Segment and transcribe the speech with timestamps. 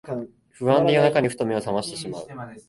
[0.57, 2.27] 不安で夜中にふと目をさましてしまう